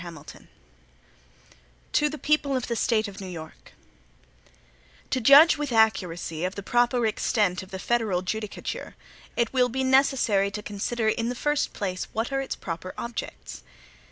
[0.03, 0.47] HAMILTON
[1.91, 3.73] To the People of the State of New York:
[5.11, 8.95] TO JUDGE with accuracy of the proper extent of the federal judicature,
[9.37, 13.61] it will be necessary to consider, in the first place, what are its proper objects.